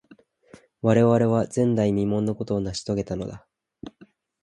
[0.81, 3.47] 我々は、前代未聞のことを成し遂げたのだ。